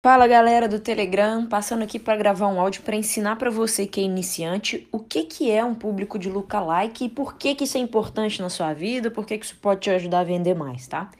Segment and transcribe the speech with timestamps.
[0.00, 4.00] Fala galera do Telegram, passando aqui para gravar um áudio para ensinar para você que
[4.00, 7.76] é iniciante o que, que é um público de lookalike e por que, que isso
[7.76, 10.86] é importante na sua vida, por que, que isso pode te ajudar a vender mais,
[10.86, 11.10] tá?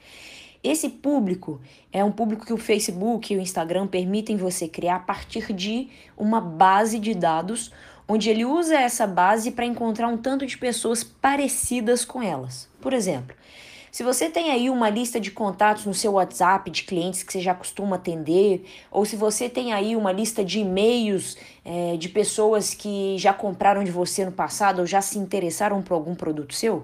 [0.63, 1.59] Esse público
[1.91, 5.89] é um público que o Facebook e o Instagram permitem você criar a partir de
[6.17, 7.73] uma base de dados,
[8.07, 12.69] onde ele usa essa base para encontrar um tanto de pessoas parecidas com elas.
[12.79, 13.35] Por exemplo,
[13.91, 17.41] se você tem aí uma lista de contatos no seu WhatsApp de clientes que você
[17.41, 22.73] já costuma atender, ou se você tem aí uma lista de e-mails é, de pessoas
[22.73, 26.83] que já compraram de você no passado ou já se interessaram por algum produto seu,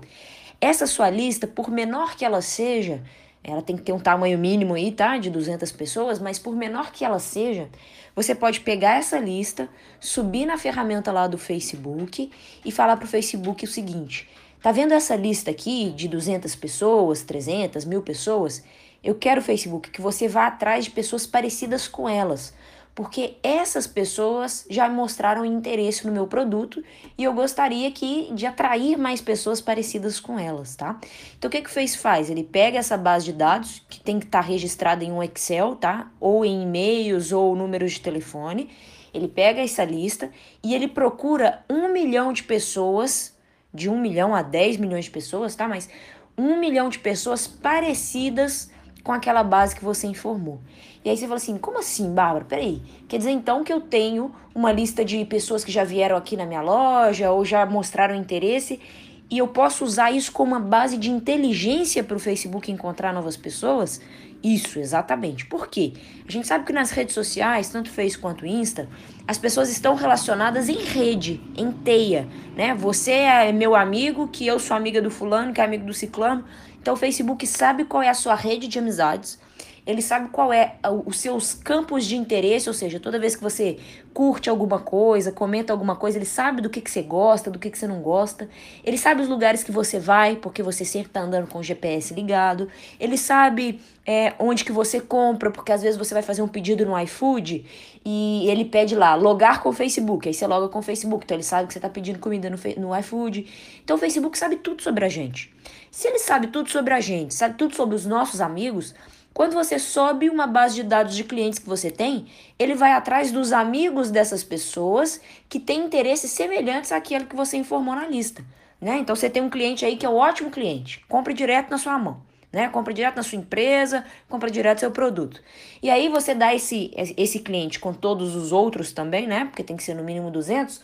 [0.59, 3.03] essa sua lista, por menor que ela seja,
[3.43, 5.17] ela tem que ter um tamanho mínimo aí, tá?
[5.17, 7.69] De 200 pessoas, mas por menor que ela seja,
[8.15, 12.31] você pode pegar essa lista, subir na ferramenta lá do Facebook
[12.63, 14.27] e falar para o Facebook o seguinte:
[14.65, 18.63] Tá vendo essa lista aqui de 200 pessoas, 300, mil pessoas?
[19.03, 22.51] Eu quero, Facebook, que você vá atrás de pessoas parecidas com elas,
[22.95, 26.83] porque essas pessoas já mostraram interesse no meu produto
[27.15, 30.99] e eu gostaria que de atrair mais pessoas parecidas com elas, tá?
[31.37, 32.31] Então o que que o Face faz?
[32.31, 35.75] Ele pega essa base de dados que tem que estar tá registrada em um Excel,
[35.75, 36.11] tá?
[36.19, 38.71] Ou em e-mails ou números de telefone.
[39.13, 40.31] Ele pega essa lista
[40.63, 43.34] e ele procura um milhão de pessoas
[43.75, 45.67] de 1 milhão a 10 milhões de pessoas, tá?
[45.67, 45.89] Mas
[46.37, 48.71] 1 milhão de pessoas parecidas
[49.03, 50.59] com aquela base que você informou.
[51.03, 52.45] E aí você fala assim: como assim, Bárbara?
[52.45, 52.81] Peraí.
[53.07, 56.45] Quer dizer então que eu tenho uma lista de pessoas que já vieram aqui na
[56.45, 58.81] minha loja ou já mostraram interesse
[59.29, 63.35] e eu posso usar isso como uma base de inteligência para o Facebook encontrar novas
[63.35, 63.99] pessoas?
[64.43, 65.45] Isso, exatamente.
[65.45, 65.93] Por quê?
[66.27, 68.87] A gente sabe que nas redes sociais, tanto Face quanto Insta,
[69.27, 72.75] as pessoas estão relacionadas em rede, em teia, né?
[72.75, 76.45] Você é meu amigo, que eu sou amiga do fulano, que é amigo do ciclano.
[76.79, 79.39] Então o Facebook sabe qual é a sua rede de amizades
[79.85, 83.77] ele sabe qual é os seus campos de interesse, ou seja, toda vez que você
[84.13, 87.69] curte alguma coisa, comenta alguma coisa, ele sabe do que, que você gosta, do que,
[87.69, 88.49] que você não gosta.
[88.83, 92.13] Ele sabe os lugares que você vai, porque você sempre está andando com o GPS
[92.13, 92.67] ligado.
[92.99, 96.83] Ele sabe é, onde que você compra, porque às vezes você vai fazer um pedido
[96.85, 97.65] no iFood
[98.03, 100.27] e ele pede lá, logar com o Facebook.
[100.27, 102.57] Aí você loga com o Facebook, então ele sabe que você está pedindo comida no,
[102.77, 103.45] no iFood.
[103.83, 105.53] Então o Facebook sabe tudo sobre a gente.
[105.91, 108.95] Se ele sabe tudo sobre a gente, sabe tudo sobre os nossos amigos,
[109.35, 112.25] quando você sobe uma base de dados de clientes que você tem,
[112.57, 115.19] ele vai atrás dos amigos dessas pessoas
[115.49, 118.45] que têm interesses semelhantes àquele que você informou na lista.
[118.79, 118.97] Né?
[118.97, 121.99] Então você tem um cliente aí que é um ótimo cliente, compre direto na sua
[121.99, 122.21] mão.
[122.49, 122.69] Né?
[122.69, 125.41] Compra direto na sua empresa, compra direto seu produto.
[125.83, 129.43] E aí você dá esse, esse cliente com todos os outros também, né?
[129.43, 130.81] Porque tem que ser no mínimo 200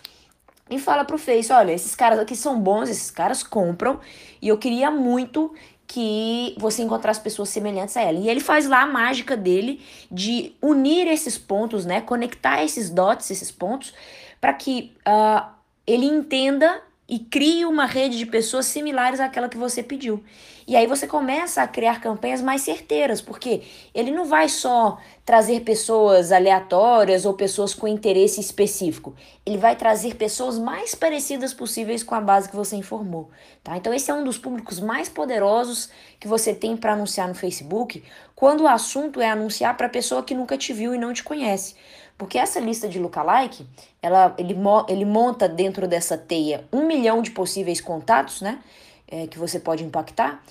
[0.69, 4.01] e fala pro Face, olha, esses caras aqui são bons, esses caras compram,
[4.41, 5.53] e eu queria muito
[5.91, 8.17] que você encontrasse pessoas semelhantes a ela.
[8.17, 11.99] E ele faz lá a mágica dele de unir esses pontos, né?
[11.99, 13.93] Conectar esses dots, esses pontos,
[14.39, 15.45] para que uh,
[15.85, 20.23] ele entenda e crie uma rede de pessoas similares àquela que você pediu.
[20.65, 23.63] E aí você começa a criar campanhas mais certeiras, porque
[23.93, 29.13] ele não vai só trazer pessoas aleatórias ou pessoas com interesse específico.
[29.45, 33.29] Ele vai trazer pessoas mais parecidas possíveis com a base que você informou,
[33.61, 33.75] tá?
[33.75, 38.01] Então esse é um dos públicos mais poderosos que você tem para anunciar no Facebook,
[38.33, 41.75] quando o assunto é anunciar para pessoa que nunca te viu e não te conhece.
[42.17, 43.65] Porque essa lista de lookalike,
[44.01, 44.55] ela, ele,
[44.87, 48.59] ele monta dentro dessa teia um milhão de possíveis contatos, né?
[49.07, 50.41] É, que você pode impactar.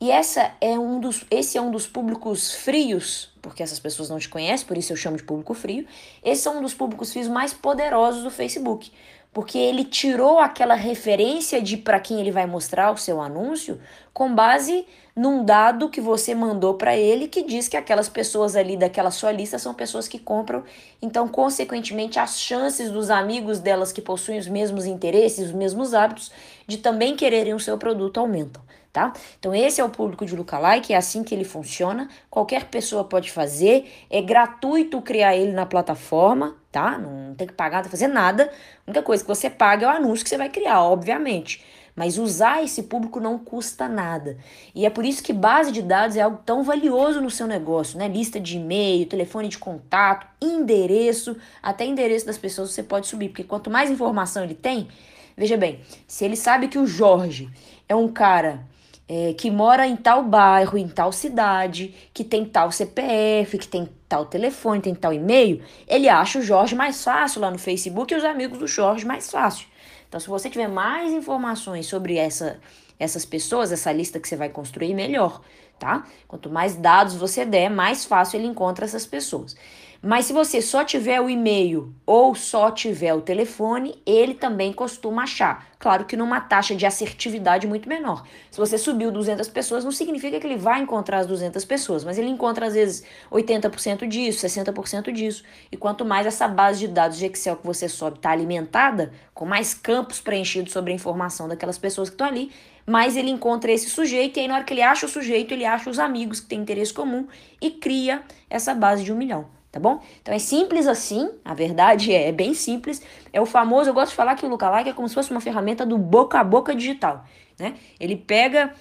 [0.00, 4.18] E essa é um dos, esse é um dos públicos frios, porque essas pessoas não
[4.18, 5.86] te conhecem, por isso eu chamo de público frio.
[6.24, 8.90] Esse é um dos públicos frios mais poderosos do Facebook
[9.32, 13.80] porque ele tirou aquela referência de para quem ele vai mostrar o seu anúncio
[14.12, 18.76] com base num dado que você mandou para ele que diz que aquelas pessoas ali
[18.76, 20.64] daquela sua lista são pessoas que compram.
[21.00, 26.32] Então, consequentemente, as chances dos amigos delas que possuem os mesmos interesses, os mesmos hábitos,
[26.66, 28.62] de também quererem o seu produto aumentam
[28.92, 29.12] tá?
[29.38, 32.08] Então esse é o público de lookalike, é assim que ele funciona.
[32.28, 36.98] Qualquer pessoa pode fazer, é gratuito criar ele na plataforma, tá?
[36.98, 38.50] Não tem que pagar, não tem fazer nada.
[38.86, 41.64] A única coisa que você paga é o anúncio que você vai criar, obviamente.
[41.94, 44.38] Mas usar esse público não custa nada.
[44.74, 47.98] E é por isso que base de dados é algo tão valioso no seu negócio,
[47.98, 48.08] né?
[48.08, 53.44] Lista de e-mail, telefone de contato, endereço, até endereço das pessoas você pode subir, porque
[53.44, 54.88] quanto mais informação ele tem,
[55.36, 57.50] veja bem, se ele sabe que o Jorge
[57.88, 58.64] é um cara
[59.12, 63.88] é, que mora em tal bairro, em tal cidade, que tem tal CPF, que tem
[64.08, 68.16] tal telefone, tem tal e-mail, ele acha o Jorge mais fácil lá no Facebook e
[68.16, 69.66] os amigos do Jorge mais fácil.
[70.08, 72.60] Então, se você tiver mais informações sobre essa,
[73.00, 75.40] essas pessoas, essa lista que você vai construir, melhor,
[75.76, 76.06] tá?
[76.28, 79.56] Quanto mais dados você der, mais fácil ele encontra essas pessoas.
[80.02, 85.24] Mas se você só tiver o e-mail ou só tiver o telefone, ele também costuma
[85.24, 85.68] achar.
[85.78, 88.26] Claro que numa taxa de assertividade muito menor.
[88.50, 92.16] Se você subiu 200 pessoas, não significa que ele vai encontrar as 200 pessoas, mas
[92.16, 95.44] ele encontra às vezes 80% disso, 60% disso.
[95.70, 99.44] E quanto mais essa base de dados de Excel que você sobe está alimentada, com
[99.44, 102.50] mais campos preenchidos sobre a informação daquelas pessoas que estão ali,
[102.86, 105.66] mais ele encontra esse sujeito, e aí na hora que ele acha o sujeito, ele
[105.66, 107.26] acha os amigos que têm interesse comum
[107.60, 110.00] e cria essa base de um milhão tá bom?
[110.20, 113.02] Então é simples assim, a verdade é, é bem simples.
[113.32, 115.40] É o famoso, eu gosto de falar que o Lookalike é como se fosse uma
[115.40, 117.24] ferramenta do boca a boca digital,
[117.58, 117.74] né?
[117.98, 118.74] Ele pega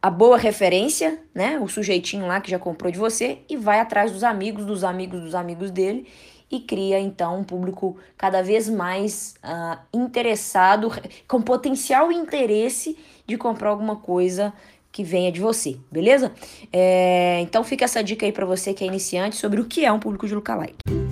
[0.00, 1.58] a boa referência, né?
[1.58, 5.20] O sujeitinho lá que já comprou de você e vai atrás dos amigos, dos amigos,
[5.20, 6.06] dos amigos dele
[6.50, 10.92] e cria então um público cada vez mais uh, interessado,
[11.26, 14.52] com potencial interesse de comprar alguma coisa
[14.96, 16.32] que venha de você, beleza?
[16.72, 19.92] É, então fica essa dica aí para você que é iniciante sobre o que é
[19.92, 21.05] um público de lookalike.